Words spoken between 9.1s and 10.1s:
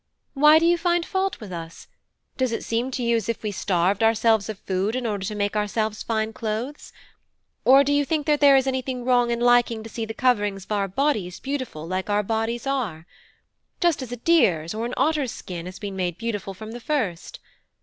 in liking to see